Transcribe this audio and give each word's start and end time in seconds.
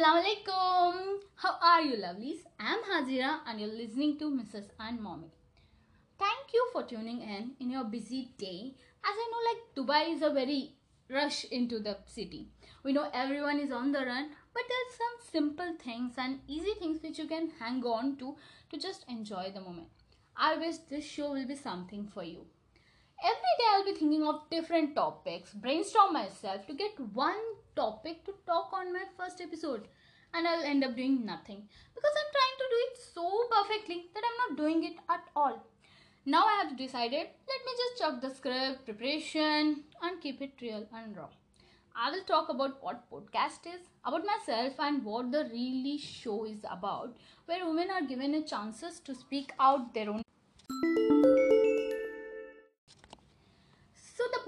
Assalamualaikum. 0.00 1.20
How 1.36 1.60
are 1.60 1.82
you, 1.84 1.96
lovelies? 2.00 2.40
I'm 2.58 2.80
Hazira, 2.88 3.40
and 3.44 3.60
you're 3.60 3.68
listening 3.68 4.16
to 4.16 4.30
Mrs. 4.32 4.70
and 4.80 4.98
Mommy. 4.98 5.28
Thank 6.18 6.54
you 6.54 6.64
for 6.72 6.84
tuning 6.84 7.20
in 7.20 7.50
in 7.60 7.68
your 7.68 7.84
busy 7.84 8.32
day. 8.38 8.72
As 9.04 9.12
I 9.12 9.26
know, 9.28 9.42
like 9.48 9.60
Dubai 9.76 10.14
is 10.14 10.22
a 10.22 10.30
very 10.32 10.72
rush 11.10 11.44
into 11.52 11.80
the 11.80 11.98
city. 12.06 12.48
We 12.82 12.94
know 12.94 13.10
everyone 13.12 13.60
is 13.60 13.70
on 13.70 13.92
the 13.92 13.98
run, 13.98 14.30
but 14.54 14.64
there's 14.72 14.96
some 14.96 15.20
simple 15.34 15.76
things 15.84 16.14
and 16.16 16.40
easy 16.48 16.72
things 16.78 17.02
which 17.02 17.18
you 17.18 17.28
can 17.28 17.52
hang 17.60 17.84
on 17.84 18.16
to 18.24 18.36
to 18.70 18.80
just 18.80 19.04
enjoy 19.06 19.52
the 19.52 19.60
moment. 19.60 19.88
I 20.34 20.56
wish 20.56 20.78
this 20.88 21.04
show 21.04 21.32
will 21.34 21.46
be 21.46 21.60
something 21.60 22.08
for 22.08 22.24
you. 22.24 22.46
Every 23.22 23.54
day 23.60 23.68
I'll 23.74 23.84
be 23.84 23.98
thinking 24.00 24.24
of 24.26 24.48
different 24.50 24.94
topics, 24.94 25.52
brainstorm 25.52 26.14
myself 26.14 26.66
to 26.68 26.72
get 26.72 26.98
one 27.12 27.44
topic 27.76 28.24
to 28.24 28.34
talk 28.46 28.70
on 28.72 28.92
my 28.92 29.04
first 29.16 29.40
episode, 29.40 29.88
and 30.34 30.46
I'll 30.46 30.62
end 30.62 30.84
up 30.84 30.96
doing 30.96 31.24
nothing 31.24 31.68
because 31.94 32.12
I'm 32.16 32.32
trying 32.32 32.58
to 32.58 32.66
do 32.70 32.78
it 32.86 32.98
so 33.14 33.48
perfectly 33.50 34.06
that 34.14 34.22
I'm 34.24 34.56
not 34.56 34.58
doing 34.62 34.84
it 34.84 34.96
at 35.08 35.24
all. 35.34 35.66
Now 36.26 36.44
I 36.44 36.62
have 36.62 36.76
decided, 36.76 37.26
let 37.50 37.64
me 37.66 37.72
just 37.78 37.98
chuck 38.00 38.20
the 38.20 38.34
script, 38.34 38.84
preparation, 38.84 39.84
and 40.02 40.20
keep 40.20 40.42
it 40.42 40.52
real 40.60 40.86
and 40.94 41.16
raw. 41.16 41.28
I 41.96 42.10
will 42.10 42.22
talk 42.24 42.48
about 42.48 42.82
what 42.82 43.10
podcast 43.10 43.66
is, 43.66 43.80
about 44.04 44.24
myself, 44.24 44.74
and 44.78 45.04
what 45.04 45.32
the 45.32 45.48
really 45.50 45.98
show 45.98 46.44
is 46.44 46.64
about, 46.70 47.16
where 47.46 47.66
women 47.66 47.90
are 47.90 48.06
given 48.06 48.34
a 48.34 48.42
chances 48.42 49.00
to 49.00 49.14
speak 49.14 49.52
out 49.58 49.92
their 49.92 50.10
own. 50.10 50.22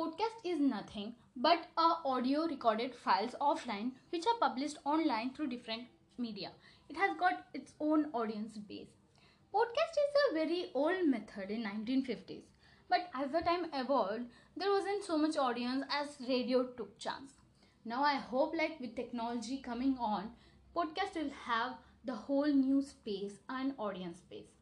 Podcast 0.00 0.44
is 0.50 0.60
nothing 0.60 1.08
but 1.36 1.66
a 1.76 1.86
audio 2.10 2.44
recorded 2.50 2.94
files 2.94 3.34
offline 3.46 3.88
which 4.10 4.24
are 4.30 4.38
published 4.40 4.78
online 4.86 5.30
through 5.34 5.48
different 5.48 5.82
media. 6.16 6.52
It 6.88 6.96
has 6.96 7.18
got 7.18 7.44
its 7.52 7.74
own 7.80 8.06
audience 8.14 8.56
base. 8.56 8.94
Podcast 9.54 9.98
is 10.04 10.16
a 10.22 10.34
very 10.34 10.70
old 10.72 11.06
method 11.06 11.50
in 11.50 11.64
1950s, 11.64 12.44
but 12.88 13.10
as 13.14 13.30
the 13.30 13.42
time 13.42 13.66
evolved, 13.74 14.24
there 14.56 14.72
wasn't 14.72 15.04
so 15.04 15.18
much 15.18 15.36
audience 15.36 15.84
as 15.90 16.16
radio 16.26 16.62
took 16.78 16.98
chance. 16.98 17.32
Now 17.84 18.02
I 18.02 18.14
hope 18.14 18.54
like 18.56 18.80
with 18.80 18.96
technology 18.96 19.58
coming 19.58 19.98
on, 20.00 20.30
podcast 20.74 21.16
will 21.16 21.34
have 21.44 21.72
the 22.06 22.14
whole 22.14 22.46
new 22.46 22.80
space 22.80 23.40
and 23.50 23.74
audience 23.76 24.20
space. 24.20 24.56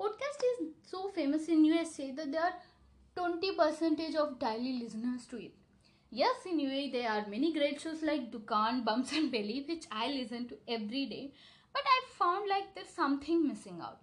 Podcast 0.00 0.42
is 0.52 0.68
so 0.82 1.08
famous 1.14 1.48
in 1.48 1.64
USA 1.64 2.10
that 2.10 2.32
there 2.32 2.42
are 2.42 2.54
20 3.16 3.52
percentage 3.56 4.14
of 4.14 4.38
daily 4.38 4.78
listeners 4.82 5.24
to 5.26 5.38
it. 5.38 5.54
Yes, 6.10 6.44
in 6.44 6.58
UAE 6.58 6.92
there 6.92 7.10
are 7.10 7.26
many 7.26 7.52
great 7.52 7.80
shows 7.80 8.02
like 8.02 8.30
Dukaan, 8.30 8.84
Bumps 8.84 9.12
and 9.12 9.32
Belly, 9.32 9.64
which 9.66 9.84
I 9.90 10.08
listen 10.08 10.46
to 10.48 10.56
every 10.68 11.06
day, 11.06 11.32
but 11.72 11.82
I 11.86 12.02
found 12.18 12.48
like 12.48 12.74
there's 12.74 12.88
something 12.88 13.48
missing 13.48 13.80
out. 13.80 14.00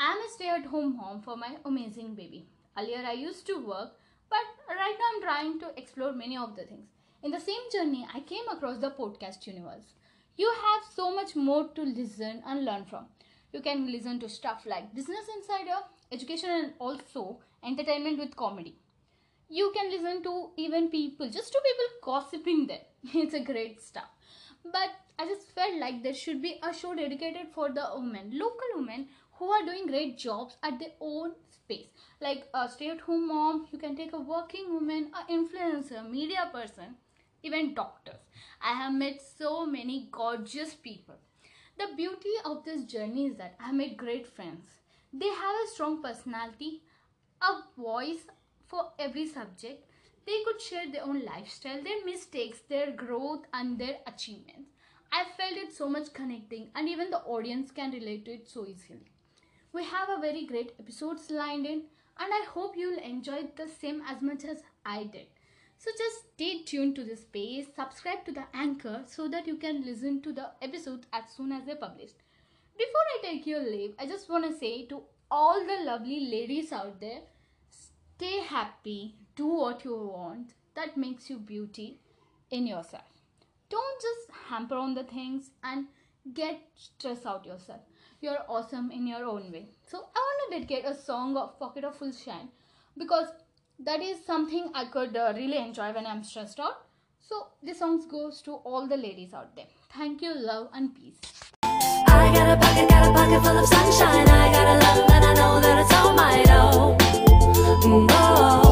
I'm 0.00 0.16
a 0.16 0.28
stay-at-home 0.30 0.96
mom 0.96 1.20
for 1.20 1.36
my 1.36 1.56
amazing 1.66 2.14
baby. 2.14 2.46
Earlier 2.78 3.02
I 3.06 3.12
used 3.12 3.46
to 3.48 3.58
work, 3.58 3.92
but 4.30 4.46
right 4.68 4.96
now 4.98 5.10
I'm 5.14 5.22
trying 5.22 5.60
to 5.60 5.78
explore 5.78 6.12
many 6.12 6.38
of 6.38 6.56
the 6.56 6.64
things. 6.64 6.88
In 7.22 7.30
the 7.30 7.40
same 7.40 7.70
journey, 7.70 8.06
I 8.14 8.20
came 8.20 8.48
across 8.50 8.78
the 8.78 8.90
podcast 8.90 9.46
universe. 9.46 9.94
You 10.36 10.50
have 10.64 10.92
so 10.94 11.14
much 11.14 11.36
more 11.36 11.68
to 11.68 11.82
listen 11.82 12.42
and 12.46 12.64
learn 12.64 12.86
from. 12.86 13.06
You 13.56 13.62
can 13.62 13.90
listen 13.90 14.20
to 14.20 14.28
stuff 14.28 14.66
like 14.66 14.94
Business 14.94 15.28
Insider, 15.34 15.78
education, 16.12 16.50
and 16.50 16.72
also 16.78 17.38
entertainment 17.64 18.18
with 18.18 18.36
comedy. 18.36 18.76
You 19.48 19.72
can 19.74 19.90
listen 19.90 20.22
to 20.24 20.50
even 20.58 20.90
people, 20.90 21.30
just 21.30 21.52
to 21.52 21.62
people 21.64 21.96
gossiping 22.02 22.66
there. 22.66 22.84
It's 23.14 23.32
a 23.32 23.40
great 23.40 23.80
stuff. 23.80 24.10
But 24.62 24.90
I 25.18 25.24
just 25.24 25.48
felt 25.52 25.80
like 25.80 26.02
there 26.02 26.12
should 26.12 26.42
be 26.42 26.60
a 26.62 26.74
show 26.74 26.94
dedicated 26.94 27.46
for 27.54 27.70
the 27.70 27.86
women, 27.94 28.38
local 28.38 28.74
women 28.74 29.08
who 29.38 29.50
are 29.50 29.64
doing 29.64 29.86
great 29.86 30.18
jobs 30.18 30.58
at 30.62 30.78
their 30.78 30.92
own 31.00 31.32
space. 31.50 31.88
Like 32.20 32.48
a 32.52 32.68
stay 32.68 32.90
at 32.90 33.00
home 33.00 33.28
mom, 33.28 33.68
you 33.72 33.78
can 33.78 33.96
take 33.96 34.12
a 34.12 34.20
working 34.20 34.74
woman, 34.74 35.12
an 35.14 35.38
influencer, 35.38 36.06
media 36.10 36.50
person, 36.52 36.96
even 37.42 37.72
doctors. 37.72 38.20
I 38.60 38.74
have 38.74 38.92
met 38.92 39.22
so 39.38 39.64
many 39.64 40.08
gorgeous 40.12 40.74
people. 40.74 41.14
The 41.78 41.94
beauty 41.94 42.32
of 42.44 42.64
this 42.64 42.84
journey 42.84 43.26
is 43.26 43.36
that 43.36 43.54
I 43.60 43.70
made 43.70 43.96
great 43.98 44.26
friends. 44.26 44.66
They 45.12 45.28
have 45.28 45.56
a 45.64 45.68
strong 45.72 46.02
personality, 46.02 46.82
a 47.42 47.80
voice 47.80 48.26
for 48.66 48.92
every 48.98 49.26
subject. 49.26 49.84
They 50.26 50.42
could 50.44 50.60
share 50.60 50.90
their 50.90 51.04
own 51.04 51.24
lifestyle, 51.24 51.82
their 51.82 52.04
mistakes, 52.04 52.60
their 52.68 52.90
growth, 52.92 53.44
and 53.52 53.78
their 53.78 53.98
achievements. 54.06 54.70
I 55.12 55.24
felt 55.36 55.56
it 55.56 55.72
so 55.72 55.88
much 55.88 56.12
connecting, 56.12 56.70
and 56.74 56.88
even 56.88 57.10
the 57.10 57.20
audience 57.20 57.70
can 57.70 57.92
relate 57.92 58.24
to 58.24 58.32
it 58.32 58.48
so 58.48 58.66
easily. 58.66 59.12
We 59.72 59.84
have 59.84 60.08
a 60.08 60.20
very 60.20 60.46
great 60.46 60.74
episodes 60.80 61.30
lined 61.30 61.66
in, 61.66 61.82
and 62.18 62.32
I 62.32 62.46
hope 62.48 62.74
you'll 62.76 62.98
enjoy 62.98 63.48
the 63.54 63.68
same 63.68 64.02
as 64.08 64.22
much 64.22 64.44
as 64.44 64.62
I 64.84 65.04
did. 65.04 65.26
So 65.78 65.90
just 65.96 66.34
stay 66.34 66.62
tuned 66.62 66.96
to 66.96 67.04
this 67.04 67.24
page, 67.24 67.66
subscribe 67.74 68.24
to 68.24 68.32
the 68.32 68.44
anchor 68.54 69.02
so 69.06 69.28
that 69.28 69.46
you 69.46 69.56
can 69.56 69.84
listen 69.84 70.22
to 70.22 70.32
the 70.32 70.50
episodes 70.62 71.06
as 71.12 71.24
soon 71.36 71.52
as 71.52 71.64
they're 71.64 71.76
published. 71.76 72.16
Before 72.76 73.06
I 73.14 73.18
take 73.22 73.46
your 73.46 73.62
leave, 73.62 73.94
I 73.98 74.06
just 74.06 74.28
want 74.28 74.44
to 74.50 74.58
say 74.58 74.86
to 74.86 75.02
all 75.30 75.64
the 75.66 75.84
lovely 75.84 76.28
ladies 76.30 76.72
out 76.72 77.00
there, 77.00 77.20
stay 77.70 78.40
happy, 78.40 79.14
do 79.34 79.46
what 79.46 79.84
you 79.84 79.96
want 79.96 80.52
that 80.76 80.96
makes 80.96 81.28
you 81.30 81.38
beauty 81.38 81.98
in 82.50 82.66
yourself. 82.66 83.04
Don't 83.68 84.00
just 84.00 84.30
hamper 84.48 84.76
on 84.76 84.94
the 84.94 85.04
things 85.04 85.50
and 85.64 85.86
get 86.34 86.60
stress 86.74 87.26
out 87.26 87.46
yourself. 87.46 87.80
You're 88.20 88.44
awesome 88.48 88.90
in 88.90 89.06
your 89.06 89.24
own 89.24 89.50
way. 89.50 89.68
So 89.86 89.98
I 89.98 90.18
want 90.18 90.52
to 90.52 90.58
dedicate 90.58 90.84
a 90.84 90.94
song 90.94 91.36
of 91.36 91.58
Pocket 91.58 91.84
of 91.84 91.96
Full 91.96 92.12
Shine 92.12 92.48
because 92.96 93.28
that 93.80 94.02
is 94.02 94.24
something 94.24 94.70
I 94.74 94.86
could 94.86 95.16
uh, 95.16 95.32
really 95.36 95.58
enjoy 95.58 95.92
when 95.92 96.06
I'm 96.06 96.24
stressed 96.24 96.60
out. 96.60 96.86
So 97.20 97.48
this 97.62 97.78
song 97.80 98.06
goes 98.08 98.40
to 98.42 98.54
all 98.54 98.86
the 98.86 98.96
ladies 98.96 99.34
out 99.34 99.54
there. 99.56 99.66
Thank 99.92 100.22
you, 100.22 100.34
love 100.34 100.68
and 100.72 100.94
peace. 100.94 101.18
I 101.62 102.32
got 102.32 102.56
a 102.56 102.60
pocket, 102.60 102.88
got 102.88 103.08
a 103.08 103.12
pocket 103.12 103.40
full 103.42 103.58
of 103.58 103.66
sunshine. 103.66 104.28
I 104.28 104.52
got 104.52 104.66
a 104.66 104.78
love 104.78 105.10
I 105.10 105.34
know 105.34 105.60
that 105.60 105.78
it's 105.80 105.94
all 105.94 106.16
oh. 108.10 108.66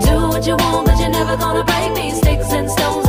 Do 0.00 0.28
what 0.28 0.46
you 0.46 0.56
want, 0.56 0.86
but 0.86 0.98
you're 0.98 1.10
never 1.10 1.36
gonna 1.36 1.64
break 1.64 1.92
me. 1.92 2.12
Sticks 2.12 2.50
and 2.52 2.70
stones 2.70 3.07